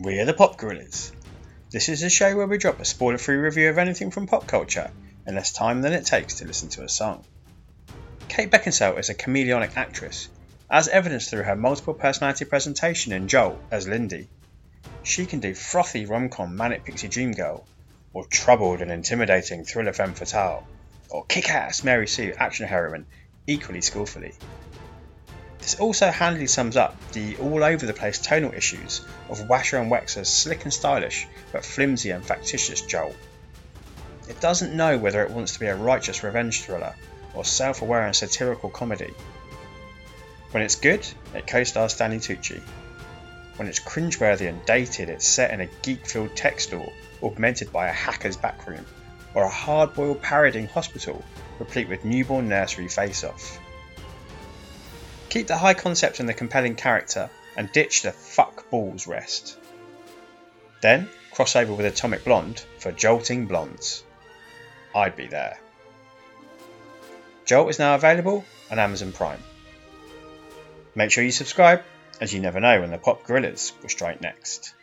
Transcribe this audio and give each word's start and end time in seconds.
We 0.00 0.20
are 0.20 0.24
the 0.24 0.32
Pop 0.32 0.58
Guerrillas. 0.58 1.10
This 1.72 1.88
is 1.88 2.04
a 2.04 2.08
show 2.08 2.36
where 2.36 2.46
we 2.46 2.56
drop 2.56 2.78
a 2.78 2.84
spoiler 2.84 3.18
free 3.18 3.34
review 3.34 3.68
of 3.68 3.78
anything 3.78 4.12
from 4.12 4.28
pop 4.28 4.46
culture 4.46 4.92
in 5.26 5.34
less 5.34 5.50
time 5.50 5.82
than 5.82 5.92
it 5.92 6.06
takes 6.06 6.34
to 6.34 6.46
listen 6.46 6.68
to 6.68 6.84
a 6.84 6.88
song. 6.88 7.24
Kate 8.28 8.48
Beckinsale 8.48 8.96
is 9.00 9.08
a 9.08 9.14
chameleonic 9.14 9.76
actress, 9.76 10.28
as 10.70 10.86
evidenced 10.86 11.30
through 11.30 11.42
her 11.42 11.56
multiple 11.56 11.94
personality 11.94 12.44
presentation 12.44 13.12
in 13.12 13.26
Jolt 13.26 13.60
as 13.72 13.88
Lindy. 13.88 14.28
She 15.02 15.26
can 15.26 15.40
do 15.40 15.52
frothy 15.52 16.06
rom 16.06 16.28
com 16.28 16.54
manic 16.54 16.84
pixie 16.84 17.08
dream 17.08 17.32
girl, 17.32 17.66
or 18.12 18.24
troubled 18.24 18.80
and 18.80 18.92
intimidating 18.92 19.64
thriller 19.64 19.92
femme 19.92 20.14
fatale, 20.14 20.64
or 21.10 21.24
kick 21.24 21.50
ass 21.50 21.82
Mary 21.82 22.06
Sue 22.06 22.32
action 22.38 22.68
heroine 22.68 23.06
equally 23.48 23.80
skillfully. 23.80 24.34
This 25.68 25.78
also 25.80 26.10
handily 26.10 26.46
sums 26.46 26.78
up 26.78 26.96
the 27.12 27.36
all 27.36 27.62
over 27.62 27.84
the 27.84 27.92
place 27.92 28.18
tonal 28.18 28.54
issues 28.54 29.02
of 29.28 29.40
Wascha 29.40 29.78
and 29.78 29.92
Wexler's 29.92 30.30
slick 30.30 30.64
and 30.64 30.72
stylish 30.72 31.28
but 31.52 31.62
flimsy 31.62 32.08
and 32.08 32.24
factitious 32.24 32.80
Jolt. 32.80 33.14
It 34.30 34.40
doesn't 34.40 34.74
know 34.74 34.96
whether 34.96 35.22
it 35.22 35.30
wants 35.30 35.52
to 35.52 35.60
be 35.60 35.66
a 35.66 35.76
righteous 35.76 36.24
revenge 36.24 36.62
thriller 36.62 36.94
or 37.34 37.44
self 37.44 37.82
aware 37.82 38.06
and 38.06 38.16
satirical 38.16 38.70
comedy. 38.70 39.12
When 40.52 40.62
it's 40.62 40.76
good, 40.76 41.06
it 41.34 41.46
co 41.46 41.64
stars 41.64 41.92
Stanley 41.92 42.20
Tucci. 42.20 42.62
When 43.56 43.68
it's 43.68 43.78
cringeworthy 43.78 44.48
and 44.48 44.64
dated, 44.64 45.10
it's 45.10 45.28
set 45.28 45.50
in 45.50 45.60
a 45.60 45.68
geek 45.82 46.06
filled 46.06 46.34
tech 46.34 46.60
store 46.60 46.94
augmented 47.22 47.70
by 47.70 47.88
a 47.88 47.92
hacker's 47.92 48.38
backroom 48.38 48.86
or 49.34 49.42
a 49.42 49.50
hard 49.50 49.92
boiled 49.92 50.22
parodying 50.22 50.68
hospital 50.68 51.22
replete 51.58 51.90
with 51.90 52.06
newborn 52.06 52.48
nursery 52.48 52.88
face 52.88 53.22
off. 53.22 53.58
Keep 55.28 55.46
the 55.46 55.58
high 55.58 55.74
concept 55.74 56.20
and 56.20 56.28
the 56.28 56.34
compelling 56.34 56.74
character, 56.74 57.30
and 57.56 57.70
ditch 57.72 58.02
the 58.02 58.12
fuck 58.12 58.70
balls 58.70 59.06
rest. 59.06 59.58
Then 60.80 61.08
cross 61.32 61.56
over 61.56 61.72
with 61.72 61.86
Atomic 61.86 62.24
Blonde 62.24 62.64
for 62.78 62.92
Jolting 62.92 63.46
Blondes. 63.46 64.04
I'd 64.94 65.16
be 65.16 65.26
there. 65.26 65.58
Jolt 67.44 67.70
is 67.70 67.78
now 67.78 67.94
available 67.94 68.44
on 68.70 68.78
Amazon 68.78 69.12
Prime. 69.12 69.42
Make 70.94 71.10
sure 71.10 71.24
you 71.24 71.30
subscribe, 71.30 71.82
as 72.20 72.32
you 72.32 72.40
never 72.40 72.60
know 72.60 72.80
when 72.80 72.90
the 72.90 72.98
Pop 72.98 73.24
Guerrillas 73.24 73.72
will 73.82 73.88
strike 73.88 74.20
next. 74.20 74.74